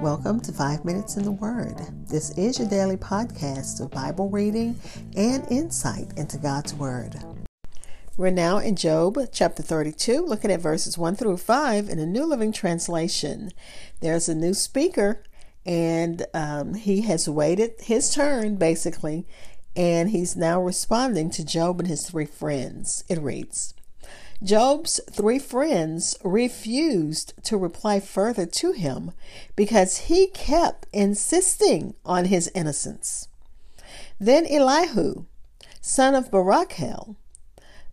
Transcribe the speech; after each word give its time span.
Welcome 0.00 0.40
to 0.40 0.52
Five 0.52 0.84
Minutes 0.84 1.16
in 1.16 1.24
the 1.24 1.32
Word. 1.32 1.76
This 2.08 2.30
is 2.38 2.58
your 2.58 2.68
daily 2.68 2.96
podcast 2.96 3.80
of 3.80 3.90
Bible 3.90 4.28
reading 4.28 4.78
and 5.16 5.44
insight 5.50 6.12
into 6.16 6.38
God's 6.38 6.72
Word. 6.74 7.16
We're 8.16 8.30
now 8.30 8.58
in 8.58 8.76
Job 8.76 9.18
chapter 9.32 9.62
32, 9.62 10.24
looking 10.24 10.50
at 10.52 10.60
verses 10.60 10.96
1 10.96 11.16
through 11.16 11.38
5 11.38 11.88
in 11.88 11.98
a 11.98 12.06
New 12.06 12.24
Living 12.24 12.52
Translation. 12.52 13.50
There's 14.00 14.28
a 14.28 14.34
new 14.34 14.54
speaker, 14.54 15.22
and 15.64 16.26
um, 16.32 16.74
he 16.74 17.00
has 17.02 17.28
waited 17.28 17.72
his 17.80 18.14
turn, 18.14 18.56
basically, 18.56 19.26
and 19.74 20.10
he's 20.10 20.36
now 20.36 20.60
responding 20.60 21.30
to 21.30 21.44
Job 21.44 21.80
and 21.80 21.88
his 21.88 22.08
three 22.08 22.26
friends. 22.26 23.04
It 23.08 23.20
reads 23.20 23.74
Job's 24.42 25.00
three 25.10 25.38
friends 25.38 26.16
refused 26.22 27.32
to 27.44 27.56
reply 27.56 28.00
further 28.00 28.44
to 28.46 28.72
him 28.72 29.12
because 29.54 29.96
he 29.96 30.26
kept 30.26 30.86
insisting 30.92 31.94
on 32.04 32.26
his 32.26 32.50
innocence. 32.54 33.28
Then 34.20 34.46
Elihu, 34.46 35.24
son 35.80 36.14
of 36.14 36.30
Barakel, 36.30 37.16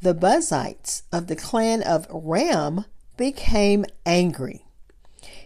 the 0.00 0.14
Buzites 0.14 1.02
of 1.12 1.26
the 1.26 1.36
clan 1.36 1.82
of 1.82 2.06
Ram, 2.10 2.86
became 3.18 3.84
angry. 4.06 4.64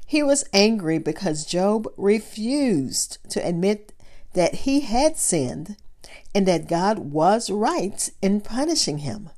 He 0.07 0.23
was 0.23 0.45
angry 0.53 0.99
because 0.99 1.45
Job 1.45 1.89
refused 1.97 3.19
to 3.31 3.45
admit 3.45 3.93
that 4.35 4.55
he 4.55 4.81
had 4.81 5.17
sinned 5.17 5.77
and 6.33 6.47
that 6.47 6.69
God 6.69 6.99
was 7.01 7.51
right 7.51 8.11
in 8.23 8.41
punishing 8.41 8.99
him. 8.99 9.31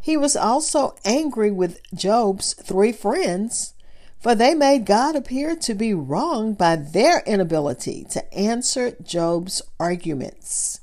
He 0.00 0.16
was 0.16 0.36
also 0.36 0.94
angry 1.04 1.50
with 1.50 1.80
Job's 1.94 2.54
three 2.54 2.92
friends, 2.92 3.74
for 4.18 4.34
they 4.34 4.54
made 4.54 4.86
God 4.86 5.16
appear 5.16 5.54
to 5.56 5.74
be 5.74 5.94
wrong 5.94 6.54
by 6.54 6.76
their 6.76 7.22
inability 7.26 8.04
to 8.10 8.34
answer 8.34 8.96
Job's 9.02 9.62
arguments. 9.78 10.80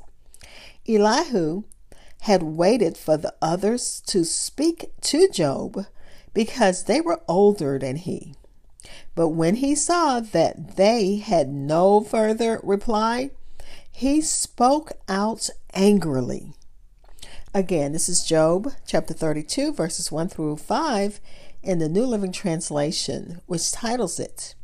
Elihu 0.88 1.64
had 2.22 2.44
waited 2.44 2.98
for 2.98 3.18
the 3.18 3.34
others 3.42 4.02
to 4.08 4.24
speak 4.24 4.92
to 5.02 5.28
Job 5.30 5.86
because 6.34 6.84
they 6.84 7.02
were 7.02 7.22
older 7.28 7.78
than 7.78 7.98
he. 7.98 8.36
But 9.16 9.30
when 9.30 9.56
he 9.56 9.76
saw 9.76 10.20
that 10.20 10.76
they 10.76 11.18
had 11.18 11.50
no 11.50 12.02
further 12.02 12.60
reply, 12.64 13.32
he 13.92 14.22
spoke 14.22 14.94
out 15.08 15.50
angrily. 15.74 16.54
Again, 17.56 17.92
this 17.92 18.10
is 18.10 18.26
Job 18.26 18.74
chapter 18.88 19.14
32, 19.14 19.74
verses 19.74 20.12
1 20.12 20.30
through 20.30 20.58
5 20.58 21.20
in 21.62 21.78
the 21.78 21.88
New 21.88 22.04
Living 22.04 22.32
Translation, 22.32 23.42
which 23.46 23.72
titles 23.72 24.20
it 24.20 24.56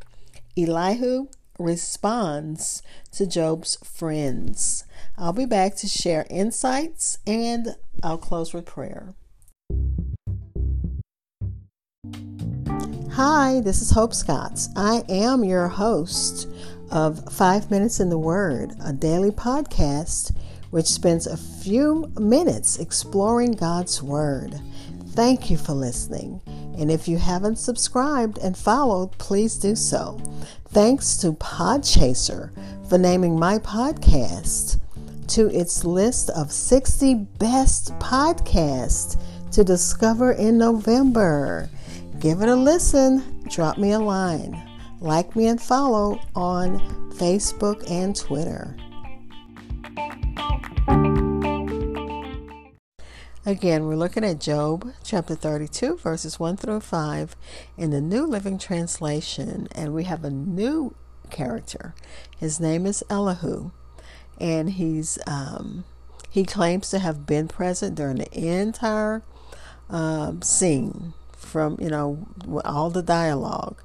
Elihu 0.58 1.28
Responds 1.56 2.82
to 3.12 3.28
Job's 3.28 3.76
Friends. 3.84 4.82
I'll 5.16 5.32
be 5.32 5.46
back 5.46 5.76
to 5.76 5.86
share 5.86 6.26
insights 6.30 7.18
and 7.28 7.76
I'll 8.02 8.18
close 8.18 8.52
with 8.52 8.66
prayer. 8.66 9.14
Hi, 13.12 13.60
this 13.60 13.82
is 13.82 13.92
Hope 13.92 14.14
Scotts. 14.14 14.68
I 14.74 15.04
am 15.08 15.44
your 15.44 15.68
host 15.68 16.48
of 16.90 17.32
Five 17.32 17.70
Minutes 17.70 18.00
in 18.00 18.08
the 18.08 18.18
Word, 18.18 18.72
a 18.84 18.92
daily 18.92 19.30
podcast 19.30 20.34
which 20.70 20.86
spends 20.86 21.26
a 21.26 21.36
few 21.36 22.10
minutes 22.18 22.78
exploring 22.78 23.52
God's 23.52 24.02
Word. 24.02 24.60
Thank 25.10 25.50
you 25.50 25.56
for 25.56 25.72
listening. 25.72 26.40
And 26.78 26.90
if 26.90 27.08
you 27.08 27.18
haven't 27.18 27.56
subscribed 27.56 28.38
and 28.38 28.56
followed, 28.56 29.12
please 29.18 29.56
do 29.56 29.74
so. 29.74 30.20
Thanks 30.68 31.16
to 31.18 31.32
Podchaser 31.32 32.50
for 32.88 32.96
naming 32.96 33.38
my 33.38 33.58
podcast 33.58 34.80
to 35.28 35.46
its 35.48 35.84
list 35.84 36.30
of 36.30 36.50
60 36.50 37.14
best 37.38 37.92
podcasts 37.98 39.20
to 39.52 39.64
discover 39.64 40.32
in 40.32 40.58
November. 40.58 41.68
Give 42.18 42.42
it 42.42 42.48
a 42.48 42.54
listen, 42.54 43.42
drop 43.48 43.78
me 43.78 43.92
a 43.92 43.98
line, 43.98 44.60
like 45.00 45.34
me 45.34 45.48
and 45.48 45.60
follow 45.60 46.20
on 46.34 46.78
Facebook 47.12 47.88
and 47.90 48.14
Twitter. 48.14 48.76
Again, 53.46 53.86
we're 53.86 53.96
looking 53.96 54.22
at 54.22 54.38
Job 54.38 54.92
chapter 55.02 55.34
32, 55.34 55.96
verses 55.96 56.38
1 56.38 56.58
through 56.58 56.80
5 56.80 57.36
in 57.78 57.88
the 57.88 58.02
New 58.02 58.26
Living 58.26 58.58
Translation, 58.58 59.66
and 59.72 59.94
we 59.94 60.04
have 60.04 60.24
a 60.24 60.30
new 60.30 60.94
character. 61.30 61.94
His 62.36 62.60
name 62.60 62.84
is 62.84 63.02
Elihu, 63.08 63.70
and 64.38 64.72
he's 64.72 65.18
um, 65.26 65.84
he 66.28 66.44
claims 66.44 66.90
to 66.90 66.98
have 66.98 67.24
been 67.24 67.48
present 67.48 67.94
during 67.94 68.16
the 68.16 68.30
entire 68.38 69.22
um, 69.88 70.42
scene, 70.42 71.14
from 71.34 71.78
you 71.80 71.88
know 71.88 72.26
all 72.62 72.90
the 72.90 73.02
dialogue, 73.02 73.82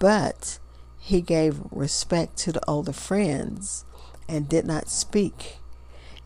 but 0.00 0.58
he 0.98 1.20
gave 1.20 1.60
respect 1.70 2.36
to 2.38 2.50
the 2.50 2.68
older 2.68 2.92
friends 2.92 3.84
and 4.28 4.48
did 4.48 4.66
not 4.66 4.88
speak 4.88 5.58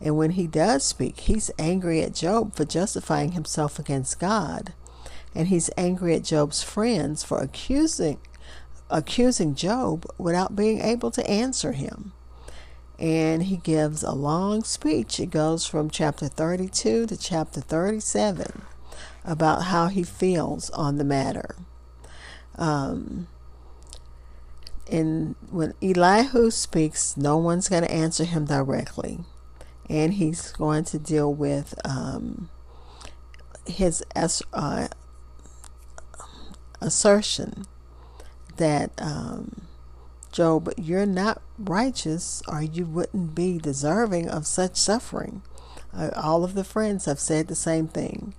and 0.01 0.17
when 0.17 0.31
he 0.31 0.47
does 0.47 0.83
speak, 0.83 1.21
he's 1.21 1.51
angry 1.59 2.01
at 2.01 2.15
Job 2.15 2.55
for 2.55 2.65
justifying 2.65 3.33
himself 3.33 3.77
against 3.77 4.19
God. 4.19 4.73
And 5.35 5.47
he's 5.47 5.69
angry 5.77 6.15
at 6.15 6.23
Job's 6.23 6.63
friends 6.63 7.23
for 7.23 7.39
accusing 7.39 8.19
accusing 8.89 9.55
Job 9.55 10.05
without 10.17 10.53
being 10.53 10.81
able 10.81 11.11
to 11.11 11.29
answer 11.29 11.71
him. 11.71 12.11
And 12.99 13.43
he 13.43 13.55
gives 13.55 14.03
a 14.03 14.11
long 14.11 14.63
speech. 14.63 15.17
It 15.17 15.29
goes 15.29 15.65
from 15.65 15.89
chapter 15.89 16.27
32 16.27 17.05
to 17.05 17.15
chapter 17.17 17.61
37 17.61 18.63
about 19.23 19.63
how 19.65 19.87
he 19.87 20.03
feels 20.03 20.69
on 20.71 20.97
the 20.97 21.05
matter. 21.05 21.55
Um, 22.57 23.27
and 24.91 25.35
when 25.49 25.73
Elihu 25.81 26.51
speaks, 26.51 27.15
no 27.15 27.37
one's 27.37 27.69
going 27.69 27.83
to 27.83 27.91
answer 27.91 28.25
him 28.25 28.43
directly 28.43 29.21
and 29.91 30.13
he's 30.13 30.53
going 30.53 30.85
to 30.85 30.97
deal 30.97 31.33
with 31.33 31.75
um, 31.83 32.49
his 33.65 34.01
uh, 34.53 34.87
assertion 36.79 37.65
that 38.55 38.91
um, 38.97 39.63
Job, 40.31 40.71
you're 40.77 41.05
not 41.05 41.41
righteous, 41.59 42.41
or 42.47 42.63
you 42.63 42.85
wouldn't 42.85 43.35
be 43.35 43.57
deserving 43.57 44.29
of 44.29 44.47
such 44.47 44.77
suffering. 44.77 45.41
Uh, 45.93 46.11
all 46.15 46.45
of 46.45 46.53
the 46.53 46.63
friends 46.63 47.03
have 47.03 47.19
said 47.19 47.49
the 47.49 47.55
same 47.55 47.89
thing. 47.89 48.33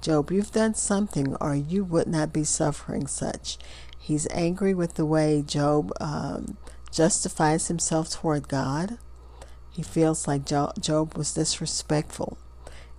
Job, 0.00 0.32
you've 0.32 0.52
done 0.52 0.74
something, 0.74 1.36
or 1.36 1.54
you 1.54 1.84
would 1.84 2.06
not 2.06 2.32
be 2.32 2.44
suffering 2.44 3.06
such. 3.06 3.58
He's 3.98 4.26
angry 4.30 4.72
with 4.72 4.94
the 4.94 5.04
way 5.04 5.42
Job 5.42 5.92
um, 6.00 6.56
justifies 6.90 7.68
himself 7.68 8.10
toward 8.10 8.48
God. 8.48 8.96
He 9.74 9.82
feels 9.82 10.28
like 10.28 10.46
Job 10.46 11.16
was 11.16 11.34
disrespectful. 11.34 12.38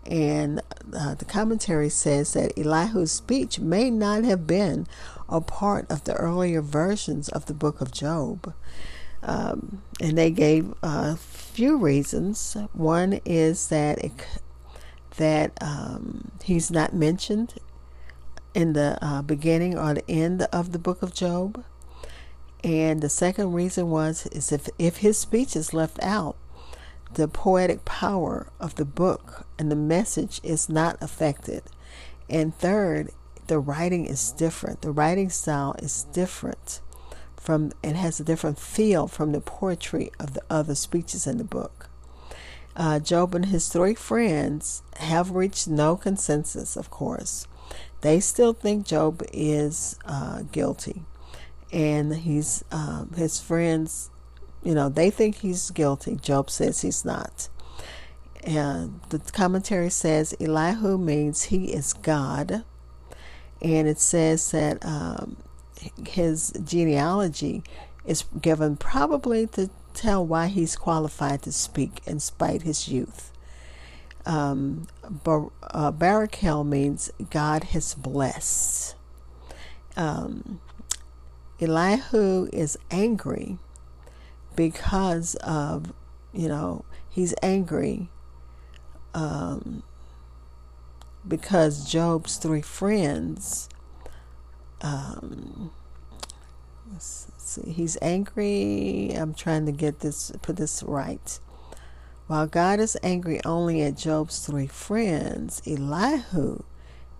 And 0.05 0.61
uh, 0.93 1.15
the 1.15 1.25
commentary 1.25 1.89
says 1.89 2.33
that 2.33 2.55
Elihu's 2.57 3.11
speech 3.11 3.59
may 3.59 3.89
not 3.89 4.23
have 4.23 4.45
been 4.45 4.85
a 5.29 5.41
part 5.41 5.89
of 5.89 6.03
the 6.03 6.13
earlier 6.15 6.61
versions 6.61 7.29
of 7.29 7.45
the 7.45 7.53
book 7.53 7.79
of 7.79 7.91
Job. 7.91 8.53
Um, 9.23 9.81
and 10.01 10.17
they 10.17 10.29
gave 10.29 10.73
a 10.83 11.15
few 11.15 11.77
reasons. 11.77 12.55
One 12.73 13.21
is 13.25 13.69
that 13.69 14.03
it, 14.03 14.11
that 15.17 15.53
um, 15.61 16.31
he's 16.43 16.69
not 16.69 16.93
mentioned 16.93 17.55
in 18.53 18.73
the 18.73 18.99
uh, 19.01 19.21
beginning 19.21 19.77
or 19.77 19.93
the 19.93 20.11
end 20.11 20.43
of 20.51 20.73
the 20.73 20.79
book 20.79 21.01
of 21.01 21.13
Job. 21.13 21.63
And 22.63 23.01
the 23.01 23.09
second 23.09 23.53
reason 23.53 23.89
was 23.89 24.27
is 24.27 24.51
if 24.51 24.69
if 24.77 24.97
his 24.97 25.17
speech 25.17 25.55
is 25.55 25.73
left 25.73 26.01
out, 26.01 26.35
the 27.15 27.27
poetic 27.27 27.83
power 27.85 28.47
of 28.59 28.75
the 28.75 28.85
book 28.85 29.47
and 29.57 29.71
the 29.71 29.75
message 29.75 30.39
is 30.43 30.69
not 30.69 30.97
affected. 31.01 31.63
And 32.29 32.55
third, 32.55 33.11
the 33.47 33.59
writing 33.59 34.05
is 34.05 34.31
different. 34.31 34.81
The 34.81 34.91
writing 34.91 35.29
style 35.29 35.75
is 35.79 36.03
different 36.13 36.81
from 37.45 37.71
it 37.83 37.95
has 37.95 38.19
a 38.19 38.23
different 38.23 38.59
feel 38.59 39.07
from 39.07 39.31
the 39.31 39.39
poetry 39.39 40.11
of 40.19 40.33
the 40.33 40.41
other 40.49 40.75
speeches 40.75 41.27
in 41.27 41.37
the 41.37 41.43
book. 41.43 41.89
Uh, 42.75 42.99
Job 42.99 43.35
and 43.35 43.45
his 43.45 43.69
three 43.69 43.93
friends 43.93 44.81
have 44.97 45.31
reached 45.31 45.67
no 45.67 45.95
consensus, 45.95 46.75
of 46.75 46.89
course. 46.89 47.47
They 48.01 48.19
still 48.19 48.53
think 48.53 48.85
Job 48.85 49.23
is 49.31 49.97
uh, 50.05 50.41
guilty, 50.51 51.03
and 51.71 52.13
he's 52.15 52.63
um, 52.71 53.13
his 53.15 53.39
friends 53.39 54.09
you 54.65 54.73
know, 54.73 54.89
they 54.89 55.11
think 55.11 55.37
he's 55.37 55.69
guilty. 55.69 56.15
Job 56.15 56.49
says 56.49 56.81
he's 56.81 57.05
not. 57.05 57.49
And 58.43 58.99
the 59.09 59.19
commentary 59.19 59.91
says 59.91 60.35
Elihu 60.41 60.97
means 60.97 61.43
he 61.43 61.65
is 61.65 61.93
God. 61.93 62.65
And 63.61 63.87
it 63.87 63.99
says 63.99 64.51
that 64.51 64.83
um, 64.83 65.37
his 66.07 66.51
genealogy 66.63 67.63
is 68.05 68.25
given 68.41 68.75
probably 68.75 69.45
to 69.47 69.69
tell 69.93 70.25
why 70.25 70.47
he's 70.47 70.75
qualified 70.75 71.43
to 71.43 71.51
speak 71.51 72.01
in 72.07 72.19
spite 72.19 72.63
his 72.63 72.87
youth. 72.87 73.31
Um, 74.25 74.87
Bar- 75.23 75.51
uh, 75.61 75.91
Barakel 75.91 76.65
means 76.65 77.11
God 77.29 77.65
has 77.65 77.93
blessed. 77.93 78.95
Um, 79.95 80.59
Elihu 81.61 82.49
is 82.51 82.77
angry 82.89 83.59
because 84.55 85.35
of, 85.35 85.93
you 86.33 86.47
know, 86.47 86.85
he's 87.09 87.33
angry 87.41 88.09
um, 89.13 89.83
because 91.27 91.89
Job's 91.89 92.37
three 92.37 92.61
friends, 92.61 93.69
um, 94.81 95.71
let's 96.91 97.31
see, 97.37 97.71
he's 97.71 97.97
angry. 98.01 99.11
I'm 99.15 99.33
trying 99.33 99.65
to 99.65 99.71
get 99.71 100.01
this, 100.01 100.31
put 100.41 100.57
this 100.57 100.83
right. 100.83 101.39
While 102.27 102.47
God 102.47 102.79
is 102.79 102.97
angry 103.03 103.39
only 103.45 103.81
at 103.83 103.97
Job's 103.97 104.45
three 104.45 104.67
friends, 104.67 105.61
Elihu 105.65 106.63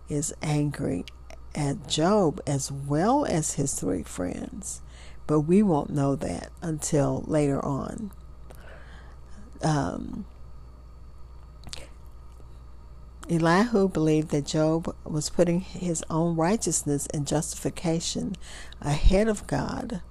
is 0.10 0.34
angry 0.42 1.06
at 1.54 1.88
Job 1.88 2.42
as 2.46 2.72
well 2.72 3.26
as 3.26 3.54
his 3.54 3.74
three 3.74 4.04
friends. 4.04 4.82
But 5.28 5.42
we 5.42 5.64
won't 5.64 5.90
know 5.90 6.16
that 6.16 6.52
until 6.62 7.24
later 7.28 7.64
on. 7.64 8.12
Um, 9.64 10.26
Elihu 13.30 13.90
believed 13.90 14.30
that 14.30 14.46
Job 14.46 14.96
was 15.04 15.32
putting 15.32 15.62
his 15.62 16.04
own 16.10 16.36
righteousness 16.36 17.08
and 17.08 17.26
justification 17.26 18.36
ahead 18.82 19.28
of 19.28 19.48
God. 19.48 20.02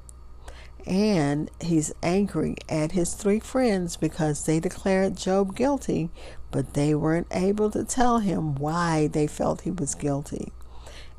And 0.87 1.51
he's 1.61 1.95
angry 2.03 2.57
at 2.69 2.93
his 2.93 3.15
three 3.15 3.41
friends 3.41 3.97
because 3.97 4.45
they 4.45 4.61
declared 4.61 5.17
Job 5.17 5.57
guilty, 5.57 6.11
but 6.51 6.75
they 6.75 6.95
weren't 6.95 7.29
able 7.31 7.71
to 7.71 7.85
tell 7.85 8.19
him 8.19 8.55
why 8.57 9.07
they 9.07 9.27
felt 9.27 9.63
he 9.63 9.71
was 9.71 9.95
guilty. 9.95 10.53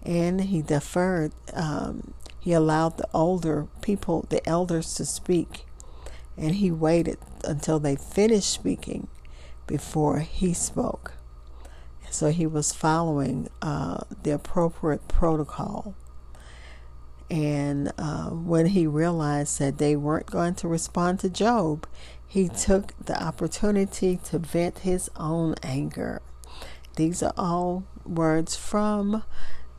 And 0.04 0.42
he 0.42 0.62
deferred, 0.62 1.32
um, 1.54 2.14
he 2.46 2.54
allowed 2.54 2.98
the 2.98 3.08
older 3.12 3.66
people, 3.82 4.28
the 4.30 4.48
elders, 4.48 4.94
to 4.94 5.04
speak. 5.04 5.66
And 6.38 6.54
he 6.54 6.70
waited 6.70 7.18
until 7.44 7.80
they 7.80 7.96
finished 7.96 8.52
speaking 8.52 9.08
before 9.66 10.20
he 10.20 10.54
spoke. 10.54 11.14
So 12.12 12.30
he 12.30 12.46
was 12.46 12.72
following 12.72 13.50
uh, 13.64 14.02
the 14.22 14.30
appropriate 14.30 15.08
protocol. 15.08 15.96
And 17.32 17.92
uh, 17.98 18.30
when 18.30 18.68
he 18.68 18.86
realized 18.86 19.58
that 19.58 19.80
they 19.80 19.96
weren't 19.96 20.28
going 20.28 20.54
to 20.54 20.68
respond 20.68 21.22
to 21.22 21.32
Job, 21.32 21.88
he 22.28 22.48
took 22.48 22.94
the 23.04 23.20
opportunity 23.20 24.20
to 24.26 24.38
vent 24.38 24.80
his 24.80 25.10
own 25.16 25.56
anger. 25.64 26.22
These 26.96 27.24
are 27.24 27.34
all 27.38 27.86
words 28.06 28.56
from 28.56 29.24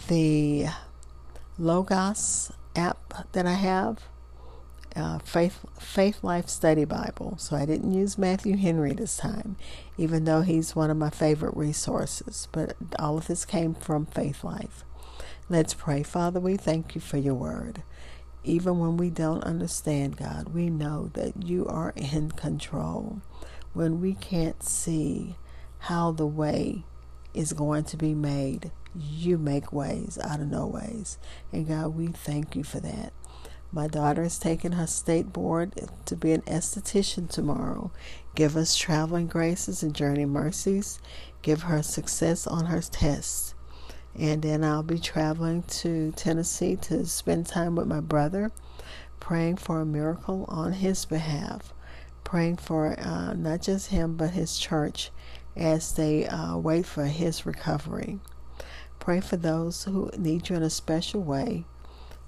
the 0.09 0.67
Logos 1.59 2.53
app 2.75 3.33
that 3.33 3.47
I 3.47 3.55
have 3.55 4.03
uh, 4.97 5.19
Faith 5.19 5.65
Faithlife 5.79 6.49
Study 6.49 6.85
Bible. 6.85 7.37
So 7.39 7.57
I 7.57 7.67
didn't 7.67 7.93
use 7.93 8.19
Matthew 8.19 8.57
Henry 8.57 8.95
this 8.95 9.17
time, 9.17 9.57
even 9.97 10.25
though 10.25 10.41
he's 10.41 10.75
one 10.75 10.91
of 10.91 10.97
my 10.97 11.11
favorite 11.11 11.57
resources. 11.57 12.49
But 12.53 12.77
all 12.99 13.19
of 13.19 13.27
this 13.27 13.45
came 13.45 13.75
from 13.75 14.07
Faithlife. 14.07 14.83
Let's 15.49 15.75
pray. 15.75 16.03
Father, 16.03 16.41
we 16.41 16.57
thank 16.57 16.95
you 16.95 17.01
for 17.01 17.19
your 17.19 17.35
word. 17.35 17.83
Even 18.43 18.79
when 18.79 18.97
we 18.97 19.11
don't 19.11 19.45
understand, 19.45 20.17
God, 20.17 20.55
we 20.55 20.71
know 20.71 21.11
that 21.15 21.45
you 21.45 21.67
are 21.67 21.93
in 21.97 22.31
control. 22.31 23.21
When 23.73 24.01
we 24.01 24.15
can't 24.15 24.63
see 24.63 25.37
how 25.81 26.13
the 26.13 26.27
way 26.27 26.85
is 27.37 27.53
going 27.53 27.85
to 27.85 27.97
be 27.97 28.15
made, 28.15 28.73
you 28.99 29.39
make 29.39 29.73
ways 29.73 30.19
out 30.23 30.41
of 30.41 30.51
no 30.51 30.67
ways. 30.67 31.19
And 31.53 31.69
God, 31.69 31.89
we 31.89 32.09
thank 32.09 32.57
you 32.57 32.65
for 32.65 32.81
that. 32.81 33.13
My 33.73 33.89
daughter 33.89 34.23
is 34.23 34.39
taking 34.39 34.73
her 34.73 34.87
state 34.87 35.33
board 35.33 35.73
to 36.07 36.17
be 36.17 36.33
an 36.33 36.43
esthetician 36.43 37.29
tomorrow. 37.29 37.91
Give 38.35 38.57
us 38.57 38.77
traveling 38.77 39.27
graces 39.27 39.83
and 39.83 39.95
journey 39.95 40.25
mercies. 40.25 40.99
Give 41.43 41.63
her 41.63 41.83
success 41.83 42.47
on 42.47 42.67
her 42.67 42.81
tests. 42.81 43.55
And 44.19 44.41
then 44.41 44.65
I'll 44.65 44.83
be 44.83 44.99
traveling 44.99 45.63
to 45.65 46.13
Tennessee 46.13 46.77
to 46.83 47.05
spend 47.05 47.47
time 47.47 47.75
with 47.75 47.87
my 47.87 48.01
brother, 48.01 48.51
praying 49.21 49.57
for 49.57 49.81
a 49.81 49.87
miracle 49.87 50.47
on 50.49 50.73
his 50.73 51.05
behalf, 51.05 51.75
praying 52.25 52.57
for 52.57 52.99
uh, 52.99 53.35
not 53.35 53.61
just 53.61 53.89
him 53.89 54.17
but 54.17 54.31
his 54.31 54.57
church 54.59 55.11
as 55.57 55.93
they 55.93 56.27
uh, 56.27 56.57
wait 56.57 56.87
for 56.87 57.07
his 57.07 57.47
recovery. 57.47 58.19
Pray 58.99 59.21
for 59.21 59.37
those 59.37 59.85
who 59.85 60.11
need 60.17 60.49
you 60.49 60.57
in 60.57 60.63
a 60.63 60.71
special 60.71 61.23
way. 61.23 61.65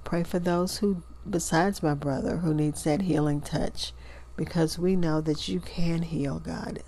Pray 0.05 0.23
for 0.23 0.39
those 0.39 0.79
who 0.79 1.03
besides 1.29 1.83
my 1.83 1.95
brother 1.95 2.39
who 2.39 2.55
needs 2.55 2.85
that 2.85 3.03
healing 3.03 3.41
touch 3.41 3.93
because 4.37 4.79
we 4.79 4.97
know 4.97 5.21
that 5.21 5.49
you 5.49 5.61
can 5.61 6.03
heal, 6.03 6.39
God. 6.39 6.83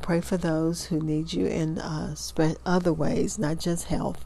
Pray 0.00 0.20
for 0.20 0.36
those 0.36 0.86
who 0.86 1.00
need 1.00 1.32
you 1.32 1.46
in 1.46 1.78
uh, 1.78 2.14
spe- 2.14 2.58
other 2.64 2.92
ways, 2.92 3.38
not 3.38 3.58
just 3.58 3.86
health. 3.86 4.24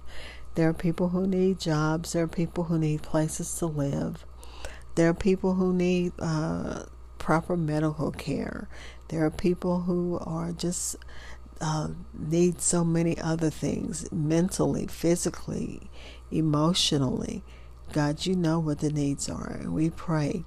There 0.54 0.68
are 0.68 0.74
people 0.74 1.10
who 1.10 1.26
need 1.26 1.58
jobs, 1.60 2.12
there 2.12 2.24
are 2.24 2.28
people 2.28 2.64
who 2.64 2.78
need 2.78 3.02
places 3.02 3.58
to 3.58 3.66
live, 3.66 4.24
there 4.94 5.10
are 5.10 5.14
people 5.14 5.54
who 5.54 5.74
need 5.74 6.12
uh, 6.18 6.84
proper 7.26 7.56
medical 7.56 8.12
care, 8.12 8.68
there 9.08 9.24
are 9.24 9.30
people 9.32 9.80
who 9.80 10.16
are 10.24 10.52
just 10.52 10.94
uh, 11.60 11.88
need 12.16 12.60
so 12.60 12.84
many 12.84 13.18
other 13.18 13.50
things 13.50 14.06
mentally, 14.12 14.86
physically, 14.86 15.90
emotionally. 16.30 17.42
God, 17.92 18.26
you 18.26 18.36
know 18.36 18.60
what 18.60 18.78
the 18.78 18.92
needs 18.92 19.28
are. 19.28 19.58
And 19.60 19.74
we 19.74 19.90
pray 19.90 20.44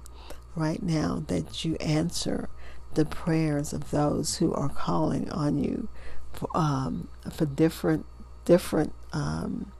right 0.56 0.82
now 0.82 1.22
that 1.26 1.66
you 1.66 1.74
answer 1.80 2.48
the 2.94 3.04
prayers 3.04 3.74
of 3.74 3.90
those 3.90 4.38
who 4.38 4.50
are 4.54 4.70
calling 4.70 5.30
on 5.30 5.62
you 5.62 5.86
for, 6.32 6.48
um, 6.54 7.08
for 7.30 7.44
different, 7.44 8.06
different, 8.46 8.94
um, 9.12 9.70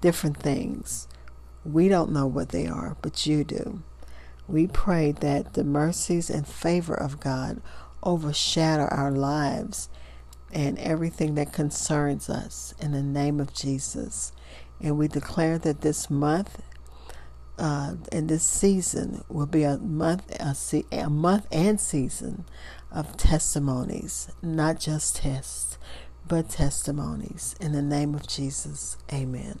different 0.00 0.36
things. 0.36 1.06
We 1.64 1.88
don't 1.88 2.10
know 2.10 2.26
what 2.26 2.48
they 2.48 2.66
are, 2.66 2.96
but 3.02 3.24
you 3.24 3.44
do. 3.44 3.84
We 4.50 4.66
pray 4.66 5.12
that 5.12 5.54
the 5.54 5.62
mercies 5.62 6.28
and 6.28 6.46
favor 6.46 6.94
of 6.94 7.20
God 7.20 7.62
overshadow 8.02 8.88
our 8.90 9.12
lives 9.12 9.88
and 10.52 10.76
everything 10.78 11.36
that 11.36 11.52
concerns 11.52 12.28
us 12.28 12.74
in 12.80 12.90
the 12.90 13.02
name 13.02 13.38
of 13.38 13.54
Jesus. 13.54 14.32
And 14.80 14.98
we 14.98 15.06
declare 15.06 15.56
that 15.58 15.82
this 15.82 16.10
month 16.10 16.62
uh, 17.58 17.94
and 18.10 18.28
this 18.28 18.42
season 18.42 19.22
will 19.28 19.46
be 19.46 19.62
a 19.62 19.78
month, 19.78 20.34
a, 20.40 20.54
se- 20.54 20.86
a 20.90 21.08
month 21.10 21.46
and 21.52 21.80
season 21.80 22.44
of 22.90 23.16
testimonies, 23.16 24.30
not 24.42 24.80
just 24.80 25.16
tests, 25.16 25.78
but 26.26 26.48
testimonies. 26.48 27.54
In 27.60 27.72
the 27.72 27.82
name 27.82 28.14
of 28.14 28.26
Jesus, 28.26 28.96
Amen. 29.12 29.60